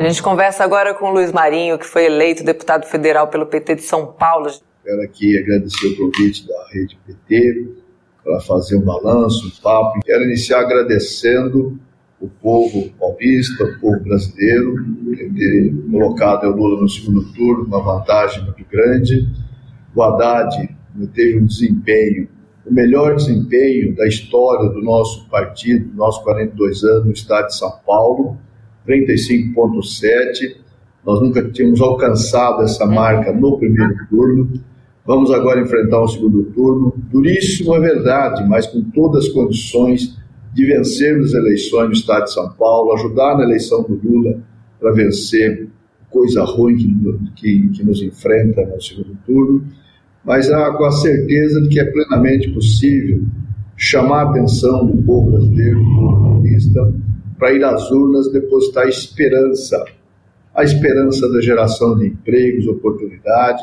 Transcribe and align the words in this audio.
A 0.00 0.04
gente 0.04 0.22
conversa 0.22 0.64
agora 0.64 0.94
com 0.94 1.10
o 1.10 1.12
Luiz 1.12 1.30
Marinho, 1.30 1.78
que 1.78 1.84
foi 1.84 2.06
eleito 2.06 2.42
deputado 2.42 2.86
federal 2.86 3.28
pelo 3.28 3.44
PT 3.44 3.74
de 3.74 3.82
São 3.82 4.06
Paulo. 4.06 4.50
Quero 4.82 5.02
aqui 5.02 5.36
agradecer 5.36 5.88
o 5.88 5.96
convite 5.98 6.48
da 6.48 6.54
Rede 6.72 6.98
PT 7.06 7.68
para 8.24 8.40
fazer 8.40 8.78
um 8.78 8.80
balanço, 8.80 9.46
um 9.46 9.62
papo. 9.62 10.00
Quero 10.02 10.24
iniciar 10.24 10.60
agradecendo 10.60 11.78
o 12.18 12.28
povo 12.28 12.88
paulista, 12.98 13.62
o 13.62 13.78
povo 13.78 14.00
brasileiro, 14.00 14.74
ter 15.36 15.74
colocado 15.90 16.44
o 16.44 16.56
Lula 16.56 16.80
no 16.80 16.88
segundo 16.88 17.30
turno, 17.34 17.64
uma 17.66 17.82
vantagem 17.82 18.42
muito 18.42 18.64
grande. 18.70 19.28
O 19.94 20.02
Haddad 20.02 20.66
teve 21.12 21.40
um 21.40 21.44
desempenho, 21.44 22.26
o 22.64 22.72
melhor 22.72 23.16
desempenho 23.16 23.94
da 23.94 24.08
história 24.08 24.70
do 24.70 24.80
nosso 24.80 25.28
partido, 25.28 25.94
nossos 25.94 26.24
42 26.24 26.84
anos 26.84 27.04
no 27.04 27.12
estado 27.12 27.48
de 27.48 27.58
São 27.58 27.72
Paulo, 27.86 28.38
35,7. 28.86 30.56
Nós 31.04 31.20
nunca 31.20 31.42
tínhamos 31.50 31.80
alcançado 31.80 32.62
essa 32.62 32.86
marca 32.86 33.32
no 33.32 33.58
primeiro 33.58 33.94
turno. 34.08 34.52
Vamos 35.06 35.30
agora 35.30 35.60
enfrentar 35.60 36.02
um 36.02 36.08
segundo 36.08 36.44
turno, 36.54 36.94
duríssimo 37.10 37.74
é 37.74 37.80
verdade, 37.80 38.46
mas 38.48 38.66
com 38.66 38.82
todas 38.90 39.24
as 39.24 39.30
condições 39.30 40.16
de 40.52 40.66
vencermos 40.66 41.34
as 41.34 41.34
eleições 41.34 41.86
no 41.86 41.92
estado 41.92 42.24
de 42.24 42.32
São 42.32 42.50
Paulo, 42.50 42.92
ajudar 42.92 43.36
na 43.36 43.44
eleição 43.44 43.82
do 43.82 44.00
Lula 44.02 44.40
para 44.78 44.92
vencer 44.92 45.68
coisa 46.10 46.44
ruim 46.44 46.76
que, 46.76 47.30
que, 47.36 47.68
que, 47.68 47.84
nos 47.84 48.02
enfrenta 48.02 48.66
no 48.66 48.80
segundo 48.80 49.16
turno, 49.24 49.64
mas 50.24 50.50
há, 50.50 50.72
com 50.72 50.84
a 50.84 50.92
certeza 50.92 51.62
de 51.62 51.68
que 51.68 51.80
é 51.80 51.84
plenamente 51.84 52.50
possível 52.50 53.22
chamar 53.76 54.26
a 54.26 54.30
atenção 54.30 54.86
do 54.86 55.02
povo 55.02 55.30
brasileiro, 55.30 55.78
do 55.78 55.84
povo 55.84 56.20
paulista, 56.20 56.94
para 57.40 57.54
ir 57.54 57.64
às 57.64 57.90
urnas 57.90 58.30
depositar 58.30 58.86
esperança, 58.86 59.82
a 60.54 60.62
esperança 60.62 61.26
da 61.32 61.40
geração 61.40 61.96
de 61.96 62.08
empregos, 62.08 62.66
oportunidade. 62.66 63.62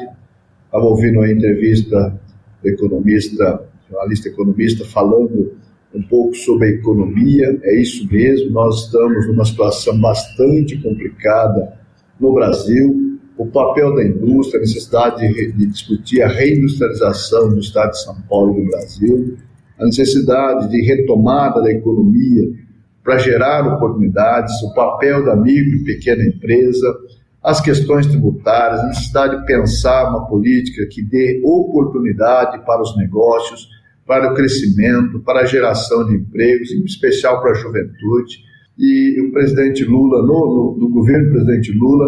Estava 0.66 0.84
ouvindo 0.84 1.22
a 1.22 1.32
entrevista 1.32 2.20
do 2.62 2.68
economista, 2.68 3.64
jornalista 3.88 4.30
economista, 4.30 4.84
falando 4.84 5.54
um 5.94 6.02
pouco 6.02 6.36
sobre 6.36 6.68
a 6.68 6.72
economia. 6.72 7.60
É 7.62 7.80
isso 7.80 8.12
mesmo, 8.12 8.50
nós 8.50 8.86
estamos 8.86 9.28
numa 9.28 9.46
situação 9.46 9.98
bastante 10.02 10.82
complicada 10.82 11.78
no 12.20 12.34
Brasil. 12.34 13.20
O 13.38 13.46
papel 13.46 13.94
da 13.94 14.04
indústria, 14.04 14.58
a 14.58 14.62
necessidade 14.62 15.28
de, 15.28 15.52
de 15.52 15.68
discutir 15.68 16.24
a 16.24 16.28
reindustrialização 16.28 17.50
do 17.50 17.60
Estado 17.60 17.92
de 17.92 18.04
São 18.04 18.20
Paulo 18.28 18.58
e 18.58 18.64
do 18.64 18.72
Brasil, 18.72 19.38
a 19.78 19.86
necessidade 19.86 20.72
de 20.72 20.82
retomada 20.82 21.62
da 21.62 21.72
economia 21.72 22.67
para 23.08 23.20
gerar 23.20 23.66
oportunidades, 23.66 24.62
o 24.64 24.74
papel 24.74 25.24
da 25.24 25.34
micro 25.34 25.78
e 25.78 25.84
pequena 25.86 26.26
empresa, 26.26 26.94
as 27.42 27.62
questões 27.62 28.06
tributárias, 28.06 28.82
a 28.82 28.88
necessidade 28.88 29.40
de 29.40 29.46
pensar 29.46 30.10
uma 30.10 30.28
política 30.28 30.86
que 30.92 31.02
dê 31.02 31.42
oportunidade 31.42 32.66
para 32.66 32.82
os 32.82 32.98
negócios, 32.98 33.70
para 34.06 34.30
o 34.30 34.36
crescimento, 34.36 35.22
para 35.22 35.40
a 35.40 35.46
geração 35.46 36.06
de 36.06 36.16
empregos, 36.16 36.70
em 36.70 36.84
especial 36.84 37.42
para 37.42 37.52
a 37.52 37.54
juventude. 37.54 38.44
E 38.78 39.22
o 39.22 39.32
presidente 39.32 39.86
Lula, 39.86 40.22
no, 40.24 40.28
no, 40.28 40.78
no 40.78 40.90
governo 40.90 41.28
do 41.28 41.32
presidente 41.32 41.72
Lula, 41.72 42.08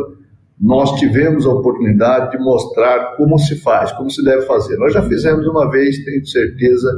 nós 0.59 0.99
tivemos 0.99 1.45
a 1.45 1.53
oportunidade 1.53 2.37
de 2.37 2.43
mostrar 2.43 3.15
como 3.15 3.39
se 3.39 3.55
faz, 3.61 3.93
como 3.93 4.09
se 4.09 4.21
deve 4.21 4.41
fazer. 4.41 4.75
Nós 4.75 4.91
já 4.91 5.01
fizemos 5.03 5.47
uma 5.47 5.71
vez, 5.71 6.03
tenho 6.03 6.25
certeza 6.25 6.91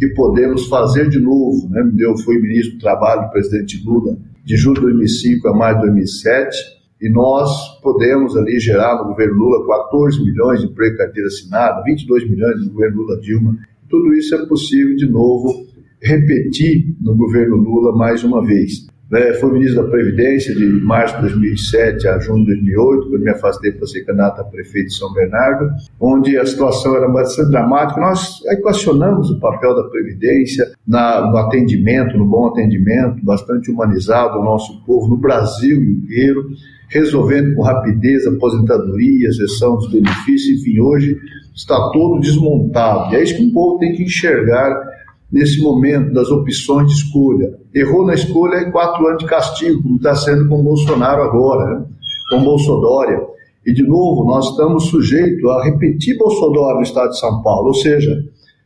que 0.00 0.08
podemos 0.14 0.66
fazer 0.66 1.08
de 1.08 1.20
novo. 1.20 1.68
Né? 1.68 1.92
Eu 2.00 2.16
fui 2.16 2.40
ministro 2.40 2.72
do 2.74 2.80
Trabalho 2.80 3.26
do 3.26 3.30
presidente 3.30 3.80
Lula 3.84 4.16
de 4.42 4.56
julho 4.56 4.76
de 4.76 4.80
2005 4.80 5.46
a 5.46 5.54
maio 5.54 5.76
de 5.76 5.82
2007 5.82 6.56
e 7.02 7.10
nós 7.10 7.78
podemos 7.82 8.36
ali 8.36 8.58
gerar 8.58 8.96
no 8.96 9.10
governo 9.10 9.34
Lula 9.34 9.66
14 9.66 10.24
milhões 10.24 10.60
de 10.60 10.66
emprego 10.66 10.96
carteira 10.96 11.28
assinada, 11.28 11.82
22 11.84 12.28
milhões 12.28 12.64
no 12.64 12.72
governo 12.72 13.02
Lula 13.02 13.20
Dilma 13.20 13.56
tudo 13.90 14.14
isso 14.14 14.36
é 14.36 14.46
possível, 14.46 14.94
de 14.94 15.06
novo, 15.06 15.66
repetir 16.00 16.94
no 17.00 17.16
governo 17.16 17.56
Lula 17.56 17.94
mais 17.96 18.22
uma 18.22 18.40
vez. 18.46 18.86
Né? 19.10 19.32
Fui 19.34 19.52
ministro 19.52 19.82
da 19.82 19.90
Previdência 19.90 20.54
de 20.54 20.66
março 20.66 21.16
de 21.16 21.22
2007 21.22 22.06
a 22.06 22.18
junho 22.20 22.44
de 22.44 22.52
2008, 22.52 23.08
quando 23.08 23.22
me 23.22 23.30
afastei 23.30 23.72
para 23.72 23.86
ser 23.86 24.04
candidato 24.04 24.40
a 24.40 24.44
prefeito 24.44 24.86
de 24.86 24.94
São 24.94 25.12
Bernardo, 25.12 25.68
onde 25.98 26.38
a 26.38 26.46
situação 26.46 26.94
era 26.96 27.08
bastante 27.08 27.50
dramática. 27.50 28.00
Nós 28.00 28.40
equacionamos 28.46 29.30
o 29.30 29.40
papel 29.40 29.74
da 29.74 29.82
Previdência 29.84 30.70
na, 30.86 31.28
no 31.28 31.36
atendimento, 31.38 32.16
no 32.16 32.24
bom 32.24 32.48
atendimento, 32.48 33.24
bastante 33.24 33.70
humanizado 33.70 34.38
ao 34.38 34.44
nosso 34.44 34.84
povo 34.84 35.08
no 35.08 35.16
Brasil 35.16 35.82
inteiro, 35.82 36.46
resolvendo 36.88 37.54
com 37.54 37.62
rapidez 37.62 38.26
aposentadoria, 38.26 39.28
exceção 39.28 39.76
dos 39.76 39.90
benefícios, 39.90 40.60
enfim, 40.60 40.78
hoje 40.80 41.16
está 41.54 41.90
todo 41.92 42.20
desmontado. 42.20 43.12
E 43.12 43.16
é 43.16 43.22
isso 43.22 43.36
que 43.36 43.44
o 43.44 43.52
povo 43.52 43.78
tem 43.78 43.92
que 43.92 44.04
enxergar 44.04 44.89
nesse 45.32 45.60
momento 45.60 46.12
das 46.12 46.28
opções 46.30 46.88
de 46.88 46.94
escolha. 46.94 47.58
Errou 47.74 48.04
na 48.04 48.14
escolha 48.14 48.56
é 48.56 48.70
quatro 48.70 49.06
anos 49.06 49.22
de 49.22 49.28
castigo, 49.28 49.82
como 49.82 49.96
está 49.96 50.14
sendo 50.14 50.48
com 50.48 50.62
Bolsonaro 50.62 51.22
agora, 51.22 51.78
né? 51.78 51.86
com 52.28 52.42
Bolsodória. 52.42 53.20
E, 53.64 53.72
de 53.72 53.82
novo, 53.82 54.24
nós 54.24 54.50
estamos 54.50 54.86
sujeitos 54.86 55.48
a 55.50 55.64
repetir 55.64 56.16
Bolsonaro 56.16 56.76
no 56.76 56.82
estado 56.82 57.10
de 57.10 57.20
São 57.20 57.42
Paulo. 57.42 57.68
Ou 57.68 57.74
seja, 57.74 58.24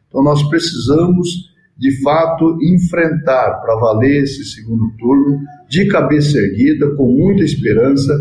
então 0.08 0.22
nós 0.22 0.42
precisamos, 0.44 1.52
de 1.76 2.00
fato, 2.02 2.56
enfrentar 2.62 3.60
para 3.60 3.76
valer 3.76 4.22
esse 4.22 4.44
segundo 4.44 4.90
turno 4.98 5.40
de 5.68 5.86
cabeça 5.88 6.38
erguida, 6.38 6.94
com 6.94 7.08
muita 7.10 7.42
esperança, 7.42 8.14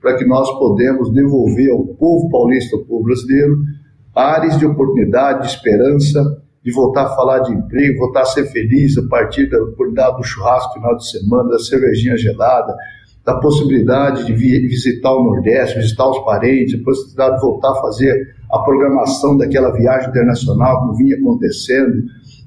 para 0.00 0.16
que 0.16 0.24
nós 0.24 0.48
podemos 0.58 1.12
devolver 1.12 1.70
ao 1.72 1.84
povo 1.84 2.30
paulista, 2.30 2.76
ao 2.76 2.84
povo 2.84 3.04
brasileiro, 3.04 3.58
áreas 4.14 4.58
de 4.58 4.64
oportunidade, 4.64 5.42
de 5.42 5.54
esperança, 5.54 6.39
de 6.62 6.72
voltar 6.72 7.06
a 7.06 7.14
falar 7.16 7.38
de 7.40 7.52
emprego, 7.52 7.98
voltar 7.98 8.22
a 8.22 8.26
ser 8.26 8.44
feliz 8.46 8.96
a 8.98 9.08
partir 9.08 9.48
da 9.48 9.62
oportunidade 9.62 10.18
do 10.18 10.22
churrasco 10.22 10.74
final 10.74 10.96
de 10.96 11.10
semana, 11.10 11.50
da 11.50 11.58
cervejinha 11.58 12.16
gelada, 12.16 12.76
da 13.24 13.38
possibilidade 13.38 14.26
de 14.26 14.32
visitar 14.32 15.12
o 15.12 15.24
Nordeste, 15.24 15.78
visitar 15.78 16.08
os 16.08 16.18
parentes, 16.24 16.78
a 16.78 16.84
possibilidade 16.84 17.36
de 17.36 17.40
voltar 17.40 17.70
a 17.70 17.80
fazer 17.80 18.34
a 18.50 18.58
programação 18.58 19.36
daquela 19.36 19.70
viagem 19.72 20.10
internacional 20.10 20.90
que 20.90 21.02
vinha 21.02 21.16
acontecendo, 21.16 22.02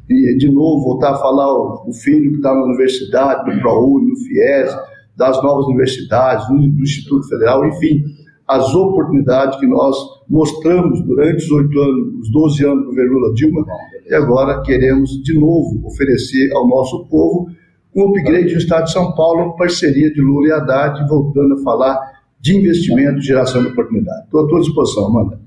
e 0.09 0.37
de 0.37 0.51
novo 0.51 0.83
voltar 0.83 1.11
a 1.11 1.17
falar 1.17 1.51
o, 1.53 1.91
filho 1.93 2.31
que 2.31 2.37
está 2.37 2.53
na 2.53 2.65
universidade, 2.65 3.49
do 3.49 3.61
ProUni, 3.61 4.11
do 4.11 4.17
FIES, 4.17 4.75
das 5.15 5.41
novas 5.41 5.65
universidades, 5.67 6.47
do, 6.47 6.55
do 6.55 6.83
Instituto 6.83 7.27
Federal, 7.29 7.65
enfim, 7.65 8.03
as 8.47 8.75
oportunidades 8.75 9.59
que 9.59 9.67
nós 9.67 9.95
mostramos 10.29 11.01
durante 11.05 11.43
os 11.43 11.51
oito 11.51 11.79
anos, 11.79 12.19
os 12.19 12.31
12 12.31 12.65
anos 12.65 12.83
do 12.83 12.89
governo 12.89 13.13
Lula 13.13 13.33
Dilma, 13.33 13.65
e 14.07 14.13
agora 14.13 14.61
queremos 14.61 15.11
de 15.23 15.33
novo 15.37 15.85
oferecer 15.85 16.51
ao 16.53 16.67
nosso 16.67 17.05
povo 17.07 17.49
um 17.95 18.09
upgrade 18.09 18.51
no 18.51 18.57
Estado 18.57 18.85
de 18.85 18.91
São 18.91 19.13
Paulo, 19.13 19.55
parceria 19.55 20.11
de 20.11 20.19
Lula 20.19 20.47
e 20.47 20.51
Haddad, 20.51 21.07
voltando 21.07 21.53
a 21.53 21.63
falar 21.63 21.99
de 22.39 22.57
investimento 22.57 23.21
geração 23.21 23.61
de 23.61 23.69
oportunidade. 23.69 24.25
Estou 24.25 24.45
à 24.45 24.47
tua 24.47 24.59
disposição, 24.59 25.07
Amanda. 25.07 25.39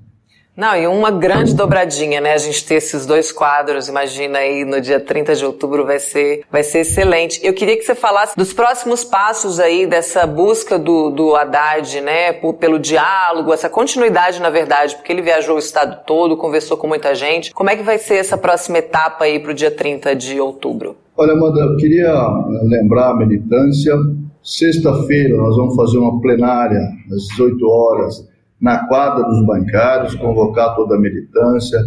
Não, 0.56 0.75
e 0.75 0.87
uma 0.87 1.11
grande 1.11 1.55
dobradinha, 1.55 2.19
né? 2.19 2.33
A 2.33 2.39
gente 2.39 2.65
ter 2.65 2.77
esses 2.77 3.05
dois 3.05 3.31
quadros, 3.31 3.89
imagina 3.89 4.39
aí 4.39 4.65
no 4.65 4.81
dia 4.81 4.99
30 4.99 5.34
de 5.34 5.44
outubro 5.44 5.84
vai 5.84 5.99
ser, 5.99 6.44
vai 6.50 6.62
ser 6.62 6.78
excelente. 6.78 7.39
Eu 7.44 7.53
queria 7.53 7.77
que 7.77 7.83
você 7.83 7.94
falasse 7.94 8.34
dos 8.34 8.55
próximos 8.55 9.05
passos 9.05 9.61
aí 9.61 9.87
dessa 9.87 10.27
busca 10.27 10.78
do, 10.78 11.11
do 11.11 11.37
Haddad, 11.37 12.00
né? 12.00 12.33
Por, 12.33 12.55
pelo 12.55 12.78
diálogo, 12.78 13.53
essa 13.53 13.69
continuidade, 13.69 14.41
na 14.41 14.49
verdade, 14.49 14.97
porque 14.97 15.12
ele 15.12 15.21
viajou 15.21 15.56
o 15.56 15.59
estado 15.59 16.03
todo, 16.06 16.39
conversou 16.39 16.78
com 16.78 16.89
muita 16.89 17.15
gente. 17.15 17.53
Como 17.53 17.69
é 17.69 17.77
que 17.77 17.83
vai 17.83 17.99
ser 17.99 18.15
essa 18.15 18.39
próxima 18.39 18.78
etapa 18.78 19.27
aí 19.27 19.39
para 19.39 19.50
o 19.50 19.55
dia 19.55 19.71
30 19.71 20.16
de 20.16 20.41
outubro? 20.41 20.97
Olha, 21.19 21.34
Amanda, 21.34 21.61
eu 21.61 21.77
queria 21.77 22.15
lembrar 22.62 23.11
a 23.11 23.16
militância. 23.16 23.95
Sexta-feira 24.43 25.36
nós 25.36 25.54
vamos 25.54 25.77
fazer 25.77 25.98
uma 25.98 26.19
plenária 26.19 26.81
às 27.13 27.27
18 27.36 27.69
horas 27.69 28.35
na 28.61 28.87
quadra 28.87 29.25
dos 29.25 29.45
bancários, 29.45 30.15
convocar 30.15 30.75
toda 30.75 30.97
a 30.97 30.99
militância, 30.99 31.79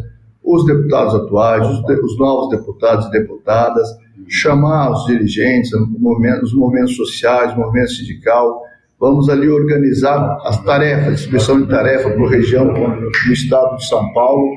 os 0.44 0.66
deputados 0.66 1.16
atuais, 1.16 1.68
os, 1.68 1.84
de, 1.84 1.94
os 1.94 2.18
novos 2.18 2.50
deputados 2.50 3.08
e 3.08 3.12
deputadas, 3.12 3.88
chamar 4.28 4.92
os 4.92 5.06
dirigentes, 5.06 5.72
os 5.74 6.54
movimentos 6.54 6.96
sociais, 6.96 7.54
o 7.54 7.60
movimento 7.60 7.92
sindical. 7.92 8.62
Vamos 9.00 9.30
ali 9.30 9.50
organizar 9.50 10.38
as 10.44 10.62
tarefas, 10.64 11.14
distribuição 11.14 11.62
de 11.62 11.68
tarefa 11.68 12.10
para 12.10 12.26
a 12.26 12.30
região 12.30 12.74
do 12.74 13.34
estado 13.34 13.78
de 13.78 13.88
São 13.88 14.12
Paulo, 14.14 14.50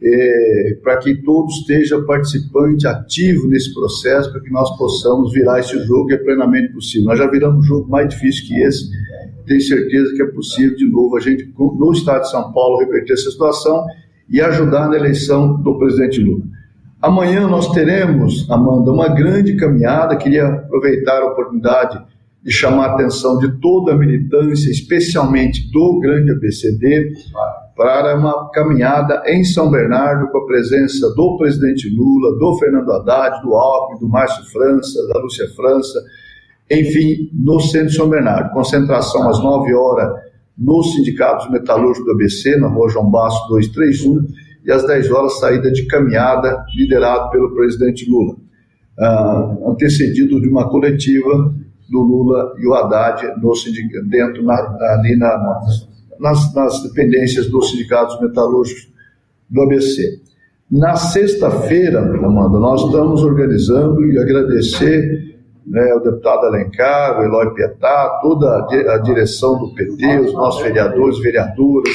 é, 0.00 0.78
para 0.82 0.96
que 0.98 1.14
todos 1.22 1.58
estejam 1.58 2.04
participante 2.04 2.86
ativo 2.86 3.48
nesse 3.48 3.74
processo, 3.74 4.30
para 4.30 4.40
que 4.40 4.50
nós 4.50 4.76
possamos 4.78 5.32
virar 5.32 5.58
esse 5.60 5.78
jogo 5.84 6.06
que 6.06 6.14
é 6.14 6.18
plenamente 6.18 6.72
possível. 6.72 7.06
Nós 7.06 7.18
já 7.18 7.28
viramos 7.28 7.64
um 7.64 7.66
jogo 7.66 7.88
mais 7.90 8.08
difícil 8.08 8.46
que 8.46 8.62
esse, 8.62 8.88
tenho 9.46 9.60
certeza 9.60 10.14
que 10.14 10.22
é 10.22 10.26
possível, 10.26 10.76
de 10.76 10.88
novo, 10.88 11.16
a 11.16 11.20
gente, 11.20 11.52
no 11.58 11.92
Estado 11.92 12.22
de 12.22 12.30
São 12.30 12.52
Paulo, 12.52 12.78
reverter 12.78 13.14
essa 13.14 13.30
situação 13.30 13.84
e 14.30 14.40
ajudar 14.40 14.88
na 14.88 14.96
eleição 14.96 15.60
do 15.60 15.78
presidente 15.78 16.20
Lula. 16.20 16.44
Amanhã 17.00 17.46
nós 17.48 17.68
teremos, 17.72 18.48
Amanda, 18.50 18.92
uma 18.92 19.08
grande 19.08 19.56
caminhada. 19.56 20.16
Queria 20.16 20.46
aproveitar 20.46 21.22
a 21.22 21.26
oportunidade 21.26 21.98
de 22.42 22.52
chamar 22.52 22.86
a 22.86 22.94
atenção 22.94 23.38
de 23.38 23.60
toda 23.60 23.92
a 23.92 23.96
militância, 23.96 24.70
especialmente 24.70 25.70
do 25.72 25.98
grande 26.00 26.30
ABCD, 26.32 27.12
para 27.78 28.18
uma 28.18 28.50
caminhada 28.50 29.22
em 29.24 29.44
São 29.44 29.70
Bernardo 29.70 30.28
com 30.32 30.38
a 30.38 30.46
presença 30.46 31.14
do 31.14 31.36
presidente 31.38 31.88
Lula, 31.88 32.36
do 32.36 32.58
Fernando 32.58 32.90
Haddad, 32.90 33.40
do 33.40 33.54
Alckmin, 33.54 34.00
do 34.00 34.08
Márcio 34.08 34.44
França, 34.50 34.98
da 35.06 35.20
Lúcia 35.20 35.46
França, 35.54 35.96
enfim, 36.68 37.30
no 37.32 37.60
centro 37.60 37.86
de 37.86 37.94
São 37.94 38.10
Bernardo. 38.10 38.52
Concentração 38.52 39.28
às 39.28 39.40
9 39.40 39.72
horas 39.74 40.10
nos 40.58 40.92
sindicatos 40.92 41.48
metalúrgicos 41.52 42.04
do 42.04 42.10
ABC, 42.10 42.56
na 42.56 42.66
rua 42.66 42.88
João 42.88 43.08
Basso 43.08 43.46
231, 43.48 44.26
e 44.64 44.72
às 44.72 44.84
10 44.84 45.12
horas 45.12 45.38
saída 45.38 45.70
de 45.70 45.86
caminhada, 45.86 46.64
liderado 46.76 47.30
pelo 47.30 47.54
presidente 47.54 48.10
Lula, 48.10 48.34
uh, 48.98 49.70
antecedido 49.70 50.40
de 50.40 50.48
uma 50.48 50.68
coletiva 50.68 51.54
do 51.88 52.00
Lula 52.00 52.54
e 52.58 52.66
o 52.66 52.74
Haddad 52.74 53.40
no 53.40 53.52
dentro 54.08 54.42
na, 54.42 54.54
ali 54.94 55.16
na, 55.16 55.38
nas, 56.18 56.52
nas 56.54 56.82
dependências 56.82 57.48
dos 57.50 57.70
sindicatos 57.70 58.20
metalúrgicos 58.20 58.88
do 59.48 59.62
ABC. 59.62 60.20
Na 60.70 60.96
sexta-feira, 60.96 62.00
Amanda, 62.00 62.58
nós 62.58 62.82
estamos 62.84 63.22
organizando 63.22 64.04
e 64.04 64.18
agradecer 64.18 65.38
né, 65.66 65.94
o 65.94 66.00
deputado 66.00 66.46
Alencar, 66.46 67.18
o 67.18 67.24
Eloy 67.24 67.54
Pietá, 67.54 68.18
toda 68.22 68.66
a 68.94 68.98
direção 68.98 69.58
do 69.58 69.74
PT, 69.74 70.20
os 70.20 70.32
nossos 70.32 70.62
vereadores, 70.62 71.18
vereadoras, 71.20 71.90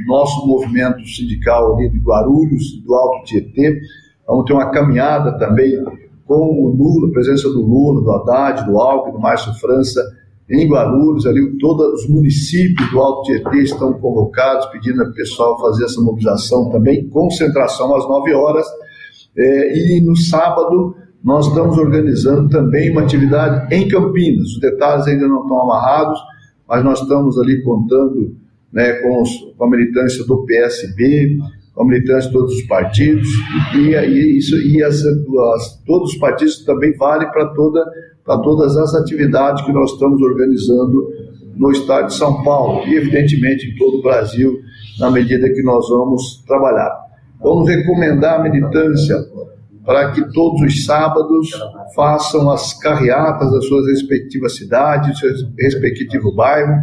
o 0.00 0.06
nosso 0.08 0.46
movimento 0.46 1.04
sindical 1.06 1.76
ali 1.76 1.88
de 1.90 1.98
Guarulhos, 1.98 2.80
do 2.84 2.94
Alto 2.94 3.24
Tietê. 3.24 3.80
Vamos 4.26 4.44
ter 4.46 4.52
uma 4.52 4.70
caminhada 4.70 5.38
também 5.38 5.82
com 6.26 6.34
o 6.34 6.68
Lula, 6.68 7.08
a 7.08 7.12
presença 7.12 7.48
do 7.48 7.62
Lula, 7.62 8.02
do 8.02 8.10
Haddad, 8.10 8.66
do 8.66 8.78
Alckmin, 8.78 9.12
do 9.12 9.20
Márcio 9.20 9.54
França, 9.54 10.02
em 10.50 10.66
Guarulhos, 10.66 11.26
ali 11.26 11.58
todos 11.58 12.02
os 12.02 12.08
municípios 12.08 12.90
do 12.90 12.98
Alto 13.00 13.22
Tietê 13.24 13.62
estão 13.62 13.92
convocados, 13.94 14.66
pedindo 14.66 15.02
ao 15.02 15.12
pessoal 15.12 15.60
fazer 15.60 15.84
essa 15.84 16.00
mobilização 16.00 16.70
também, 16.70 17.06
concentração 17.08 17.94
às 17.94 18.08
9 18.08 18.32
horas. 18.32 18.66
É, 19.36 19.96
e 19.96 20.00
no 20.00 20.16
sábado, 20.16 20.94
nós 21.22 21.46
estamos 21.48 21.76
organizando 21.76 22.48
também 22.48 22.90
uma 22.90 23.02
atividade 23.02 23.74
em 23.74 23.86
Campinas. 23.88 24.48
Os 24.48 24.60
detalhes 24.60 25.06
ainda 25.06 25.28
não 25.28 25.42
estão 25.42 25.60
amarrados, 25.60 26.18
mas 26.66 26.82
nós 26.82 27.00
estamos 27.02 27.38
ali 27.38 27.62
contando 27.62 28.34
né, 28.72 28.94
com, 28.94 29.22
os, 29.22 29.30
com, 29.56 29.64
a 29.64 29.70
militância 29.70 30.24
do 30.24 30.44
PSB, 30.44 31.38
a 31.78 31.84
militância 31.84 32.28
de 32.28 32.32
todos 32.32 32.54
os 32.54 32.62
partidos, 32.62 33.28
e, 33.74 33.94
e, 33.94 34.38
isso, 34.38 34.56
e 34.56 34.82
as, 34.82 34.96
as, 35.04 35.82
todos 35.86 36.12
os 36.12 36.18
partidos 36.18 36.64
também 36.64 36.96
vale 36.96 37.26
para 37.26 37.46
toda, 37.54 37.84
todas 38.24 38.76
as 38.76 38.94
atividades 38.94 39.64
que 39.64 39.72
nós 39.72 39.92
estamos 39.92 40.20
organizando 40.20 41.08
no 41.56 41.70
estado 41.70 42.08
de 42.08 42.14
São 42.14 42.42
Paulo 42.42 42.86
e, 42.86 42.96
evidentemente, 42.96 43.66
em 43.66 43.76
todo 43.76 43.98
o 43.98 44.02
Brasil, 44.02 44.58
na 44.98 45.10
medida 45.10 45.48
que 45.48 45.62
nós 45.62 45.88
vamos 45.88 46.42
trabalhar. 46.46 46.90
Vamos 47.40 47.68
recomendar 47.68 48.40
a 48.40 48.42
militância 48.42 49.16
para 49.84 50.10
que 50.12 50.32
todos 50.32 50.60
os 50.60 50.84
sábados 50.84 51.50
façam 51.94 52.50
as 52.50 52.74
carreatas 52.74 53.50
das 53.52 53.64
suas 53.66 53.86
respectivas 53.86 54.56
cidades, 54.56 55.18
seu 55.18 55.30
respectivo 55.58 56.34
bairro, 56.34 56.74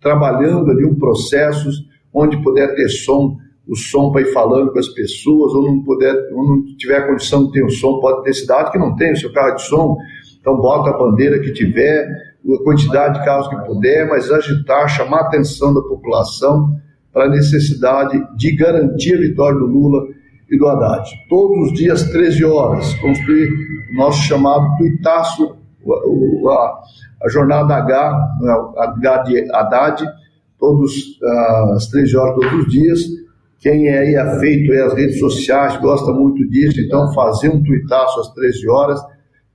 trabalhando 0.00 0.70
ali 0.70 0.84
um 0.84 0.94
processo 0.94 1.68
onde 2.12 2.40
puder 2.42 2.74
ter 2.76 2.88
som, 2.88 3.36
o 3.66 3.74
som 3.74 4.12
para 4.12 4.22
ir 4.22 4.32
falando 4.32 4.72
com 4.72 4.78
as 4.78 4.88
pessoas, 4.88 5.54
ou 5.54 5.62
não 5.62 5.82
puder, 5.82 6.14
ou 6.32 6.46
não 6.46 6.76
tiver 6.76 7.06
condição 7.06 7.46
de 7.46 7.52
ter 7.52 7.64
o 7.64 7.70
som, 7.70 7.98
pode 7.98 8.22
ter 8.22 8.34
cidade 8.34 8.70
que 8.70 8.78
não 8.78 8.94
tem 8.94 9.12
o 9.12 9.16
seu 9.16 9.32
carro 9.32 9.56
de 9.56 9.62
som, 9.62 9.96
então 10.40 10.56
bota 10.56 10.90
a 10.90 10.98
bandeira 10.98 11.40
que 11.40 11.52
tiver, 11.52 12.06
a 12.46 12.62
quantidade 12.62 13.18
de 13.18 13.24
carros 13.24 13.48
que 13.48 13.56
puder, 13.64 14.06
mas 14.08 14.30
agitar, 14.30 14.86
chamar 14.88 15.18
a 15.18 15.26
atenção 15.28 15.72
da 15.72 15.80
população 15.80 16.76
para 17.10 17.24
a 17.24 17.30
necessidade 17.30 18.22
de 18.36 18.54
garantir 18.54 19.14
a 19.14 19.20
vitória 19.20 19.58
do 19.58 19.66
Lula 19.66 20.08
e 20.50 20.58
do 20.58 20.66
Haddad. 20.66 21.08
Todos 21.30 21.70
os 21.70 21.72
dias, 21.72 22.02
13 22.10 22.44
horas, 22.44 22.92
construir 22.94 23.48
o 23.92 23.96
nosso 23.96 24.20
chamado 24.24 24.76
tuitaço, 24.76 25.56
a, 26.48 26.82
a 27.24 27.28
jornada 27.30 27.76
H, 27.76 28.28
H 28.76 29.18
de 29.22 29.50
Haddad, 29.50 30.04
todos 30.58 31.18
às 31.74 31.86
13 31.88 32.16
horas 32.16 32.34
todos 32.34 32.66
os 32.66 32.72
dias. 32.72 33.00
Quem 33.64 33.88
é 33.88 34.14
afeito 34.18 34.72
aí 34.72 34.78
às 34.78 34.92
redes 34.92 35.18
sociais, 35.18 35.80
gosta 35.80 36.12
muito 36.12 36.46
disso, 36.50 36.78
então 36.82 37.10
fazer 37.14 37.48
um 37.48 37.62
tuitaço 37.62 38.20
às 38.20 38.28
13 38.34 38.68
horas 38.68 39.00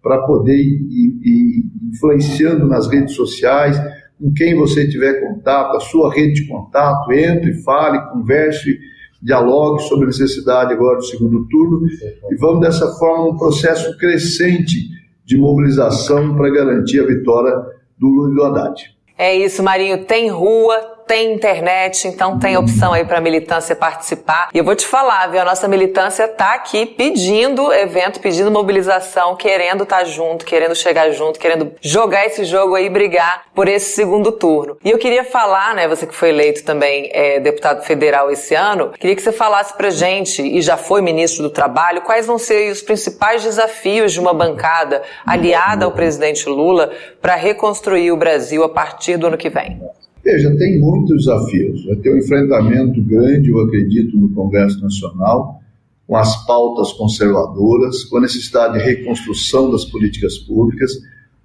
para 0.02 0.24
poder 0.24 0.56
ir, 0.56 0.82
ir, 1.24 1.64
influenciando 1.94 2.66
nas 2.68 2.88
redes 2.88 3.14
sociais, 3.14 3.80
com 4.20 4.34
quem 4.34 4.56
você 4.56 4.90
tiver 4.90 5.22
contato, 5.22 5.78
a 5.78 5.80
sua 5.80 6.12
rede 6.12 6.42
de 6.42 6.48
contato, 6.48 7.12
entre, 7.12 7.54
fale, 7.62 8.02
converse, 8.12 8.80
dialogue 9.22 9.84
sobre 9.84 10.06
a 10.06 10.08
necessidade 10.08 10.74
agora 10.74 10.98
do 10.98 11.06
segundo 11.06 11.48
turno 11.48 11.86
e 12.32 12.36
vamos 12.38 12.62
dessa 12.62 12.88
forma 12.96 13.30
um 13.30 13.38
processo 13.38 13.96
crescente 14.00 14.90
de 15.24 15.38
mobilização 15.38 16.36
para 16.36 16.50
garantir 16.50 17.00
a 17.00 17.06
vitória 17.06 17.54
do 18.00 18.08
Lula 18.08 18.32
e 18.32 18.34
do 18.34 18.44
Haddad. 18.44 19.00
É 19.16 19.38
isso, 19.38 19.62
Marinho. 19.62 20.06
Tem 20.06 20.32
rua, 20.32 20.76
tem 21.10 21.34
internet, 21.34 22.08
então 22.08 22.38
tem 22.38 22.56
opção 22.56 22.94
aí 22.94 23.04
para 23.04 23.20
militância 23.20 23.76
participar. 23.76 24.50
E 24.54 24.60
eu 24.60 24.64
vou 24.64 24.76
te 24.76 24.86
falar, 24.86 25.26
viu? 25.26 25.42
A 25.42 25.44
nossa 25.44 25.68
militância 25.68 26.28
tá 26.28 26.54
aqui 26.54 26.86
pedindo 26.86 27.74
evento, 27.74 28.20
pedindo 28.20 28.52
mobilização, 28.52 29.36
querendo 29.36 29.86
estar 29.86 29.98
tá 29.98 30.04
junto, 30.04 30.46
querendo 30.46 30.76
chegar 30.76 31.10
junto, 31.10 31.40
querendo 31.40 31.72
jogar 31.82 32.28
esse 32.28 32.46
jogo 32.46 32.76
aí, 32.76 32.92
brigar 32.92 33.46
por 33.56 33.68
esse 33.68 33.96
segundo 33.96 34.32
turno. 34.32 34.78
E 34.86 34.92
eu 34.92 35.00
queria 35.00 35.24
falar, 35.24 35.74
né, 35.74 35.88
você 35.88 36.06
que 36.06 36.14
foi 36.14 36.30
eleito 36.30 36.64
também 36.64 37.10
é, 37.12 37.40
deputado 37.40 37.84
federal 37.84 38.30
esse 38.30 38.54
ano, 38.54 38.92
queria 38.92 39.16
que 39.16 39.24
você 39.24 39.32
falasse 39.32 39.74
pra 39.74 39.90
gente, 39.90 40.44
e 40.44 40.62
já 40.62 40.78
foi 40.78 41.02
ministro 41.02 41.42
do 41.42 41.50
Trabalho, 41.50 42.04
quais 42.04 42.28
vão 42.28 42.38
ser 42.38 42.72
os 42.72 42.84
principais 42.84 43.42
desafios 43.42 44.14
de 44.14 44.20
uma 44.20 44.32
bancada 44.32 45.02
aliada 45.26 45.86
ao 45.86 45.92
presidente 45.92 46.48
Lula 46.48 46.92
para 47.20 47.34
reconstruir 47.34 48.12
o 48.12 48.18
Brasil 48.18 48.64
a 48.64 48.70
partir 48.70 49.18
do 49.18 49.26
ano 49.26 49.38
que 49.38 49.50
vem? 49.50 49.82
Veja, 50.24 50.56
tem 50.58 50.80
muitos 50.80 51.26
desafios. 51.26 51.86
Vai 51.86 51.96
ter 51.98 52.14
um 52.14 52.18
enfrentamento 52.18 53.02
grande, 53.02 53.50
eu 53.50 53.60
acredito, 53.62 54.18
no 54.18 54.30
Congresso 54.34 54.82
Nacional, 54.82 55.60
com 56.06 56.16
as 56.16 56.46
pautas 56.46 56.92
conservadoras, 56.94 58.04
com 58.06 58.18
a 58.18 58.22
necessidade 58.22 58.78
de 58.78 58.84
reconstrução 58.84 59.72
das 59.72 59.86
políticas 59.86 60.38
públicas, 60.40 60.92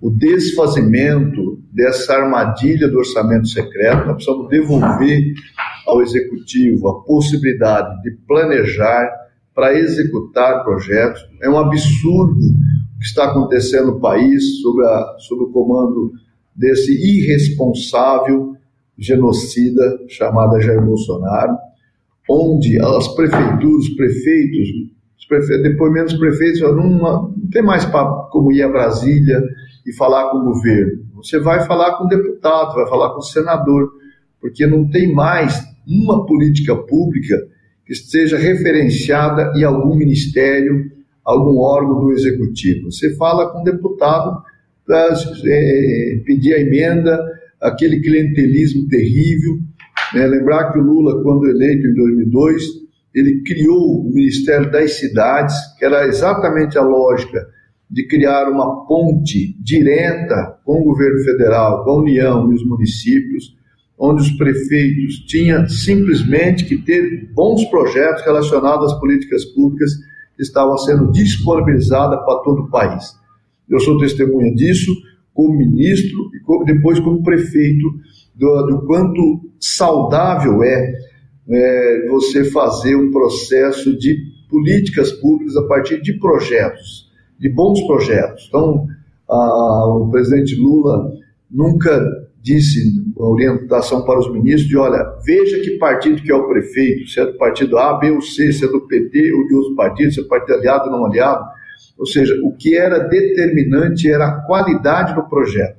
o 0.00 0.10
desfazimento 0.10 1.58
dessa 1.72 2.14
armadilha 2.14 2.88
do 2.88 2.98
orçamento 2.98 3.48
secreto. 3.48 4.06
Nós 4.06 4.16
precisamos 4.16 4.48
devolver 4.48 5.34
ao 5.86 6.02
Executivo 6.02 6.88
a 6.88 7.02
possibilidade 7.02 8.02
de 8.02 8.10
planejar 8.26 9.08
para 9.54 9.78
executar 9.78 10.64
projetos. 10.64 11.22
É 11.42 11.48
um 11.48 11.58
absurdo 11.58 12.40
o 12.40 12.98
que 12.98 13.06
está 13.06 13.26
acontecendo 13.30 13.92
no 13.92 14.00
país 14.00 14.60
sob, 14.60 14.82
a, 14.84 15.16
sob 15.18 15.44
o 15.44 15.52
comando 15.52 16.12
desse 16.54 16.92
irresponsável 16.92 18.56
genocida 18.98 19.98
chamada 20.08 20.60
Jair 20.60 20.84
Bolsonaro, 20.84 21.56
onde 22.28 22.78
as 22.80 23.08
prefeituras, 23.08 23.84
os 23.84 23.88
prefeitos, 23.96 24.68
os 25.18 25.26
prefeitos 25.26 25.62
depoimentos 25.62 26.12
dos 26.12 26.20
prefeitos, 26.20 26.60
não, 26.60 26.90
não 26.90 27.34
tem 27.50 27.62
mais 27.62 27.84
papo 27.84 28.30
como 28.30 28.52
ir 28.52 28.62
a 28.62 28.68
Brasília 28.68 29.42
e 29.86 29.92
falar 29.92 30.30
com 30.30 30.38
o 30.38 30.44
governo. 30.44 31.04
Você 31.16 31.38
vai 31.38 31.64
falar 31.66 31.96
com 31.96 32.04
o 32.04 32.08
deputado, 32.08 32.74
vai 32.74 32.88
falar 32.88 33.10
com 33.10 33.18
o 33.18 33.22
senador, 33.22 33.90
porque 34.40 34.66
não 34.66 34.88
tem 34.88 35.12
mais 35.12 35.62
uma 35.86 36.24
política 36.24 36.74
pública 36.74 37.36
que 37.86 37.92
esteja 37.92 38.38
referenciada 38.38 39.52
em 39.56 39.64
algum 39.64 39.94
ministério, 39.94 40.90
algum 41.24 41.58
órgão 41.58 42.00
do 42.00 42.12
executivo. 42.12 42.90
Você 42.90 43.14
fala 43.16 43.50
com 43.50 43.60
o 43.60 43.64
deputado 43.64 44.42
para 44.86 45.14
é, 45.46 46.22
pedir 46.24 46.54
a 46.54 46.60
emenda, 46.60 47.18
aquele 47.64 48.00
clientelismo 48.00 48.86
terrível. 48.88 49.58
Né? 50.14 50.26
Lembrar 50.26 50.70
que 50.70 50.78
o 50.78 50.82
Lula, 50.82 51.22
quando 51.22 51.48
eleito 51.48 51.86
em 51.86 51.94
2002, 51.94 52.62
ele 53.14 53.42
criou 53.42 54.02
o 54.02 54.12
Ministério 54.12 54.70
das 54.70 54.92
Cidades, 54.92 55.54
que 55.78 55.84
era 55.84 56.06
exatamente 56.06 56.76
a 56.76 56.82
lógica 56.82 57.46
de 57.90 58.06
criar 58.06 58.48
uma 58.48 58.86
ponte 58.86 59.56
direta 59.62 60.58
com 60.64 60.80
o 60.80 60.84
governo 60.84 61.18
federal, 61.24 61.84
com 61.84 61.90
a 61.90 62.02
União 62.02 62.50
e 62.50 62.54
os 62.54 62.66
municípios, 62.66 63.56
onde 63.96 64.22
os 64.22 64.30
prefeitos 64.32 65.18
tinham 65.26 65.68
simplesmente 65.68 66.64
que 66.64 66.78
ter 66.78 67.30
bons 67.32 67.64
projetos 67.66 68.24
relacionados 68.24 68.92
às 68.92 68.98
políticas 68.98 69.44
públicas 69.44 69.92
que 70.36 70.42
estavam 70.42 70.76
sendo 70.78 71.12
disponibilizadas 71.12 72.18
para 72.24 72.42
todo 72.42 72.62
o 72.62 72.70
país. 72.70 73.04
Eu 73.68 73.78
sou 73.78 73.96
testemunha 73.98 74.52
disso, 74.54 74.92
como 75.34 75.58
ministro 75.58 76.30
e 76.32 76.64
depois 76.64 77.00
como 77.00 77.22
prefeito, 77.22 77.84
do, 78.34 78.66
do 78.66 78.86
quanto 78.86 79.42
saudável 79.60 80.62
é, 80.62 80.94
é, 81.48 82.08
você 82.08 82.44
fazer 82.44 82.96
um 82.96 83.10
processo 83.10 83.96
de 83.98 84.16
políticas 84.48 85.12
públicas 85.12 85.56
a 85.56 85.66
partir 85.66 86.00
de 86.00 86.18
projetos, 86.18 87.10
de 87.38 87.48
bons 87.48 87.84
projetos. 87.86 88.46
Então, 88.48 88.86
a, 89.28 89.86
o 89.88 90.08
presidente 90.10 90.54
Lula 90.54 91.12
nunca 91.50 92.00
disse 92.40 92.80
a 93.18 93.24
orientação 93.24 94.04
para 94.04 94.18
os 94.18 94.30
ministros 94.30 94.68
de, 94.68 94.76
olha, 94.76 95.02
veja 95.24 95.58
que 95.60 95.78
partido 95.78 96.22
que 96.22 96.30
é 96.30 96.34
o 96.34 96.46
prefeito, 96.46 97.08
se 97.08 97.18
é 97.18 97.26
do 97.26 97.38
partido 97.38 97.78
A, 97.78 97.98
B 97.98 98.10
ou 98.10 98.20
C, 98.20 98.52
se 98.52 98.64
é 98.64 98.68
do 98.68 98.86
PT 98.86 99.32
ou 99.32 99.46
de 99.46 99.54
outros 99.54 99.74
partidos, 99.74 100.14
se 100.14 100.20
é 100.20 100.24
partido 100.24 100.54
aliado 100.54 100.86
ou 100.86 100.92
não 100.92 101.06
aliado. 101.06 101.44
Ou 101.98 102.06
seja, 102.06 102.34
o 102.42 102.52
que 102.52 102.76
era 102.76 102.98
determinante 102.98 104.10
era 104.10 104.26
a 104.26 104.40
qualidade 104.46 105.14
do 105.14 105.22
projeto. 105.28 105.78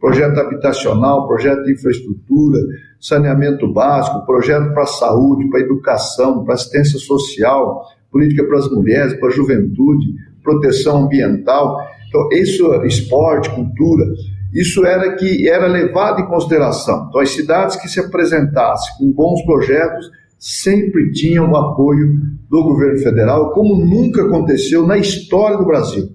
Projeto 0.00 0.38
habitacional, 0.38 1.28
projeto 1.28 1.62
de 1.62 1.72
infraestrutura, 1.72 2.58
saneamento 3.00 3.72
básico, 3.72 4.26
projeto 4.26 4.72
para 4.72 4.82
a 4.82 4.86
saúde, 4.86 5.48
para 5.48 5.60
a 5.60 5.62
educação, 5.62 6.44
para 6.44 6.54
assistência 6.54 6.98
social, 6.98 7.84
política 8.10 8.44
para 8.44 8.58
as 8.58 8.70
mulheres, 8.70 9.14
para 9.14 9.28
a 9.28 9.32
juventude, 9.32 10.06
proteção 10.42 11.04
ambiental. 11.04 11.78
Então, 12.08 12.28
isso, 12.32 12.74
esporte, 12.84 13.48
cultura, 13.50 14.04
isso 14.52 14.84
era 14.84 15.14
que 15.14 15.48
era 15.48 15.66
levado 15.66 16.20
em 16.20 16.26
consideração. 16.26 17.06
Então, 17.08 17.20
as 17.20 17.30
cidades 17.30 17.76
que 17.76 17.88
se 17.88 18.00
apresentassem 18.00 18.98
com 18.98 19.10
bons 19.12 19.42
projetos 19.46 20.10
sempre 20.38 21.10
tinham 21.12 21.50
o 21.50 21.56
apoio 21.56 22.20
do 22.52 22.62
governo 22.64 22.98
federal, 22.98 23.50
como 23.54 23.82
nunca 23.82 24.26
aconteceu 24.26 24.86
na 24.86 24.98
história 24.98 25.56
do 25.56 25.64
Brasil. 25.64 26.10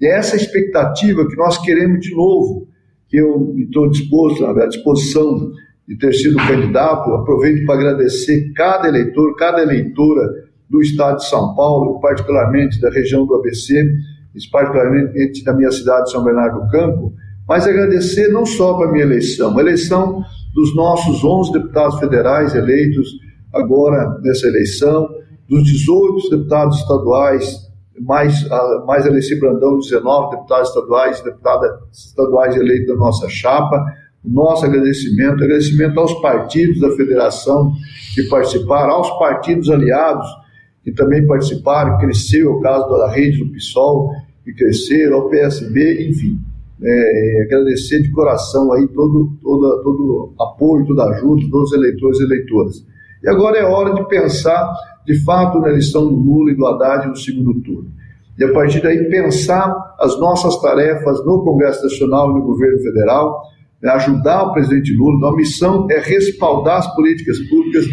E 0.00 0.06
é 0.06 0.16
essa 0.16 0.36
expectativa 0.36 1.28
que 1.28 1.36
nós 1.36 1.58
queremos 1.58 2.00
de 2.00 2.14
novo, 2.14 2.66
que 3.10 3.18
eu 3.18 3.54
estou 3.58 3.90
disposto, 3.90 4.42
à 4.46 4.66
disposição 4.66 5.52
de 5.86 5.98
ter 5.98 6.14
sido 6.14 6.38
candidato, 6.38 7.10
aproveito 7.10 7.66
para 7.66 7.74
agradecer 7.74 8.54
cada 8.54 8.88
eleitor, 8.88 9.36
cada 9.36 9.60
eleitora 9.60 10.22
do 10.70 10.80
Estado 10.80 11.18
de 11.18 11.28
São 11.28 11.54
Paulo, 11.54 12.00
particularmente 12.00 12.80
da 12.80 12.88
região 12.88 13.26
do 13.26 13.34
ABC, 13.34 13.86
particularmente 14.50 15.44
da 15.44 15.52
minha 15.52 15.70
cidade, 15.70 16.10
São 16.10 16.24
Bernardo 16.24 16.62
do 16.62 16.68
Campo, 16.68 17.12
mas 17.46 17.66
agradecer 17.66 18.28
não 18.28 18.46
só 18.46 18.78
para 18.78 18.88
a 18.88 18.92
minha 18.92 19.04
eleição, 19.04 19.58
a 19.58 19.60
eleição 19.60 20.22
dos 20.54 20.74
nossos 20.74 21.22
11 21.22 21.52
deputados 21.52 22.00
federais 22.00 22.54
eleitos 22.54 23.08
agora 23.52 24.18
nessa 24.22 24.46
eleição, 24.46 25.06
dos 25.48 25.64
18 25.64 26.30
deputados 26.30 26.78
estaduais, 26.78 27.70
mais, 28.00 28.48
mais 28.86 29.06
Alessi 29.06 29.38
Brandão, 29.38 29.78
19 29.78 30.36
deputados 30.36 30.68
estaduais 30.68 31.20
deputadas 31.20 31.70
estaduais 31.92 32.56
eleitos 32.56 32.88
da 32.88 32.96
nossa 32.96 33.28
chapa, 33.28 33.84
nosso 34.24 34.64
agradecimento, 34.64 35.42
agradecimento 35.42 35.98
aos 35.98 36.14
partidos 36.20 36.80
da 36.80 36.90
federação 36.92 37.72
que 38.14 38.22
participaram, 38.24 38.92
aos 38.92 39.10
partidos 39.18 39.68
aliados 39.68 40.26
que 40.84 40.92
também 40.92 41.26
participaram, 41.26 41.98
cresceu 41.98 42.52
o 42.52 42.60
caso 42.60 42.88
da 42.88 43.10
rede 43.10 43.38
do 43.38 43.52
PSOL, 43.52 44.10
que 44.44 44.52
cresceram, 44.52 45.16
ao 45.18 45.28
PSB, 45.28 46.08
enfim 46.08 46.40
é, 46.84 47.42
agradecer 47.42 48.02
de 48.02 48.10
coração 48.10 48.72
aí 48.72 48.86
todo, 48.88 49.32
todo, 49.40 49.82
todo 49.82 50.34
apoio, 50.38 50.86
toda 50.86 51.04
ajuda, 51.04 51.42
todos 51.50 51.70
os 51.70 51.78
eleitores 51.78 52.20
e 52.20 52.24
eleitoras. 52.24 52.86
E 53.22 53.28
agora 53.28 53.58
é 53.58 53.64
hora 53.64 53.94
de 53.94 54.06
pensar, 54.08 54.74
de 55.06 55.22
fato, 55.24 55.60
na 55.60 55.68
eleição 55.68 56.08
do 56.08 56.16
Lula 56.16 56.50
e 56.50 56.56
do 56.56 56.66
Haddad 56.66 57.08
no 57.08 57.16
segundo 57.16 57.60
turno. 57.62 57.90
E 58.38 58.44
a 58.44 58.52
partir 58.52 58.82
daí 58.82 59.08
pensar 59.08 59.94
as 60.00 60.18
nossas 60.18 60.60
tarefas 60.60 61.24
no 61.24 61.44
Congresso 61.44 61.82
Nacional 61.84 62.30
e 62.30 62.34
no 62.34 62.46
governo 62.46 62.78
federal, 62.78 63.42
né, 63.82 63.90
ajudar 63.90 64.44
o 64.44 64.52
presidente 64.52 64.94
Lula. 64.94 65.30
A 65.30 65.36
missão 65.36 65.86
é 65.90 65.98
respaldar 65.98 66.78
as 66.78 66.94
políticas 66.94 67.38
públicas 67.48 67.84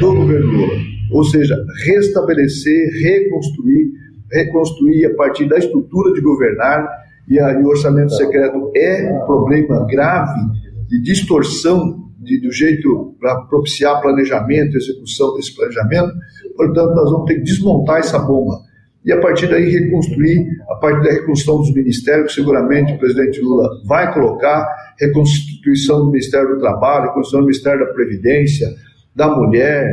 do 0.00 0.14
governo 0.14 0.52
Lula, 0.52 0.74
ou 1.12 1.24
seja, 1.24 1.56
restabelecer, 1.84 2.90
reconstruir, 3.02 3.92
reconstruir 4.30 5.06
a 5.06 5.14
partir 5.14 5.48
da 5.48 5.56
estrutura 5.56 6.12
de 6.12 6.20
governar 6.20 6.86
e, 7.28 7.36
e 7.36 7.62
o 7.62 7.68
orçamento 7.68 8.12
secreto 8.12 8.70
é 8.74 9.12
um 9.12 9.26
problema 9.26 9.86
grave 9.86 10.40
de 10.88 11.02
distorção 11.02 12.05
de, 12.26 12.40
do 12.40 12.52
jeito 12.52 13.16
para 13.18 13.40
propiciar 13.42 14.02
planejamento, 14.02 14.76
execução 14.76 15.34
desse 15.36 15.54
planejamento. 15.54 16.12
Portanto, 16.56 16.94
nós 16.94 17.10
vamos 17.10 17.26
ter 17.26 17.36
que 17.36 17.42
desmontar 17.42 18.00
essa 18.00 18.18
bomba 18.18 18.66
e 19.06 19.12
a 19.12 19.20
partir 19.20 19.46
daí 19.46 19.70
reconstruir, 19.70 20.44
a 20.68 20.74
partir 20.74 21.06
da 21.06 21.14
reconstrução 21.14 21.58
dos 21.58 21.72
ministérios, 21.72 22.34
que 22.34 22.40
seguramente 22.40 22.92
o 22.92 22.98
presidente 22.98 23.40
Lula 23.40 23.68
vai 23.86 24.12
colocar, 24.12 24.66
reconstituição 24.98 26.00
do 26.00 26.10
Ministério 26.10 26.48
do 26.48 26.58
Trabalho, 26.58 27.06
reconstrução 27.06 27.40
do 27.40 27.46
Ministério 27.46 27.86
da 27.86 27.92
Previdência, 27.92 28.68
da 29.14 29.28
mulher, 29.28 29.86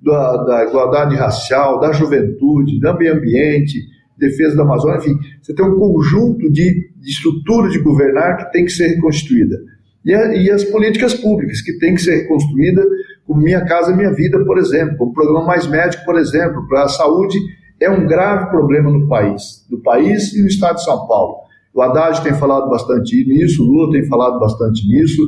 da, 0.00 0.36
da 0.44 0.64
igualdade 0.68 1.16
racial, 1.16 1.80
da 1.80 1.90
juventude, 1.90 2.78
do 2.78 2.96
meio 2.96 3.14
ambiente, 3.14 3.76
defesa 4.16 4.54
da 4.54 4.62
Amazônia, 4.62 4.98
enfim, 4.98 5.18
você 5.42 5.52
tem 5.52 5.64
um 5.64 5.76
conjunto 5.76 6.48
de, 6.52 6.92
de 6.96 7.10
estrutura 7.10 7.70
de 7.70 7.80
governar 7.80 8.36
que 8.36 8.52
tem 8.52 8.64
que 8.66 8.70
ser 8.70 8.86
reconstruída. 8.88 9.56
E, 10.04 10.14
a, 10.14 10.34
e, 10.34 10.50
as 10.50 10.64
políticas 10.64 11.14
públicas 11.14 11.60
que 11.60 11.78
tem 11.78 11.94
que 11.94 12.00
ser 12.00 12.22
reconstruída, 12.22 12.82
como 13.26 13.42
Minha 13.42 13.64
Casa 13.64 13.94
Minha 13.94 14.12
Vida, 14.12 14.42
por 14.44 14.58
exemplo, 14.58 14.96
como 14.96 15.10
o 15.10 15.14
Programa 15.14 15.44
Mais 15.44 15.66
Médico, 15.66 16.04
por 16.04 16.16
exemplo, 16.18 16.66
para 16.68 16.84
a 16.84 16.88
saúde 16.88 17.38
é 17.80 17.90
um 17.90 18.06
grave 18.06 18.50
problema 18.50 18.90
no 18.90 19.08
país, 19.08 19.66
no 19.70 19.78
país 19.78 20.34
e 20.34 20.42
no 20.42 20.48
estado 20.48 20.76
de 20.76 20.84
São 20.84 21.06
Paulo. 21.06 21.36
O 21.74 21.80
Haddad 21.80 22.22
tem 22.22 22.34
falado 22.34 22.68
bastante 22.68 23.24
nisso, 23.26 23.62
o 23.62 23.66
Lula 23.66 23.92
tem 23.92 24.06
falado 24.06 24.38
bastante 24.38 24.86
nisso, 24.86 25.22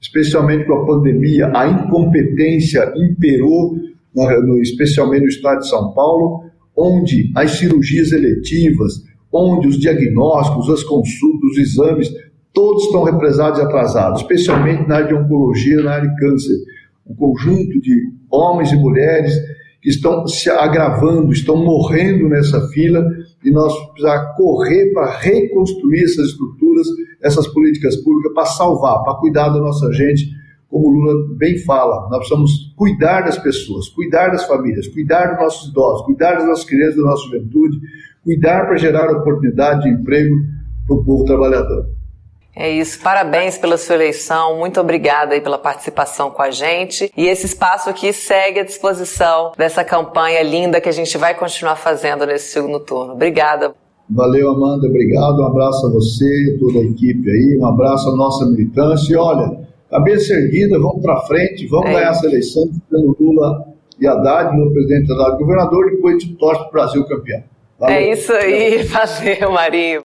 especialmente 0.00 0.66
com 0.66 0.74
a 0.74 0.86
pandemia, 0.86 1.50
a 1.54 1.66
incompetência 1.66 2.92
imperou, 2.96 3.76
no, 4.14 4.60
especialmente 4.60 5.22
no 5.22 5.28
estado 5.28 5.60
de 5.60 5.68
São 5.68 5.92
Paulo, 5.92 6.44
onde 6.76 7.30
as 7.34 7.52
cirurgias 7.52 8.12
eletivas, 8.12 9.02
onde 9.32 9.66
os 9.66 9.78
diagnósticos, 9.78 10.68
as 10.68 10.82
consultas, 10.82 11.50
os 11.52 11.58
exames, 11.58 12.12
todos 12.54 12.84
estão 12.84 13.02
represados 13.02 13.58
e 13.58 13.62
atrasados, 13.62 14.22
especialmente 14.22 14.88
na 14.88 14.96
área 14.96 15.08
de 15.08 15.14
oncologia, 15.14 15.82
na 15.82 15.94
área 15.94 16.08
de 16.08 16.16
câncer. 16.16 16.56
Um 17.06 17.14
conjunto 17.14 17.80
de 17.80 18.12
homens 18.30 18.72
e 18.72 18.76
mulheres 18.76 19.34
que 19.82 19.90
estão 19.90 20.26
se 20.26 20.48
agravando, 20.48 21.32
estão 21.32 21.56
morrendo 21.56 22.28
nessa 22.28 22.66
fila 22.68 23.04
e 23.44 23.50
nós 23.50 23.74
precisamos 23.90 24.36
correr 24.36 24.92
para 24.94 25.18
reconstruir 25.18 26.04
essas 26.04 26.28
estruturas, 26.28 26.86
essas 27.22 27.46
políticas 27.48 27.96
públicas 27.96 28.32
para 28.32 28.46
salvar, 28.46 29.02
para 29.02 29.14
cuidar 29.16 29.50
da 29.50 29.58
nossa 29.58 29.92
gente 29.92 30.32
como 30.74 30.88
o 30.88 30.90
Lula 30.90 31.36
bem 31.36 31.56
fala, 31.58 32.08
nós 32.08 32.18
precisamos 32.18 32.74
cuidar 32.76 33.20
das 33.20 33.38
pessoas, 33.38 33.88
cuidar 33.90 34.30
das 34.30 34.44
famílias, 34.44 34.88
cuidar 34.88 35.28
dos 35.28 35.38
nossos 35.38 35.70
idosos, 35.70 36.04
cuidar 36.04 36.34
das 36.34 36.48
nossas 36.48 36.64
crianças, 36.64 36.96
da 36.96 37.02
nossa 37.02 37.24
juventude, 37.26 37.78
cuidar 38.24 38.66
para 38.66 38.76
gerar 38.76 39.08
oportunidade 39.12 39.82
de 39.82 39.90
emprego 39.90 40.34
para 40.84 40.96
o 40.96 41.04
povo 41.04 41.24
trabalhador. 41.24 41.86
É 42.56 42.70
isso, 42.70 43.00
parabéns 43.02 43.58
pela 43.58 43.76
sua 43.76 43.96
eleição, 43.96 44.56
muito 44.58 44.80
obrigada 44.80 45.34
aí 45.34 45.40
pela 45.40 45.58
participação 45.58 46.30
com 46.30 46.40
a 46.40 46.52
gente. 46.52 47.10
E 47.16 47.26
esse 47.26 47.46
espaço 47.46 47.90
aqui 47.90 48.12
segue 48.12 48.60
à 48.60 48.64
disposição 48.64 49.52
dessa 49.58 49.82
campanha 49.82 50.40
linda 50.42 50.80
que 50.80 50.88
a 50.88 50.92
gente 50.92 51.18
vai 51.18 51.34
continuar 51.34 51.74
fazendo 51.74 52.24
nesse 52.24 52.52
segundo 52.52 52.78
turno. 52.78 53.14
Obrigada. 53.14 53.74
Valeu, 54.08 54.50
Amanda, 54.50 54.86
obrigado. 54.86 55.40
Um 55.40 55.46
abraço 55.46 55.86
a 55.86 55.90
você, 55.90 56.56
toda 56.60 56.78
a 56.78 56.82
equipe 56.82 57.28
aí, 57.28 57.58
um 57.58 57.66
abraço 57.66 58.08
à 58.08 58.16
nossa 58.16 58.46
militância. 58.46 59.12
E 59.12 59.16
olha, 59.16 59.58
cabeça 59.90 60.34
erguida, 60.34 60.78
vamos 60.78 61.02
para 61.02 61.22
frente, 61.22 61.66
vamos 61.66 61.90
é. 61.90 61.94
ganhar 61.94 62.10
essa 62.10 62.26
eleição, 62.26 62.70
tendo 62.88 63.16
Lula 63.18 63.66
e 63.98 64.06
Haddad, 64.06 64.56
no 64.56 64.72
presidente 64.72 65.10
Haddad 65.10 65.38
governador, 65.38 65.90
depois 65.90 66.22
gente 66.22 66.36
torce 66.36 66.60
para 66.60 66.68
o 66.68 66.72
Brasil 66.72 67.04
campeão. 67.06 67.42
Valeu. 67.80 67.96
É 67.96 68.12
isso 68.12 68.32
aí, 68.32 68.82
valeu, 68.86 69.50
Marinho. 69.50 70.03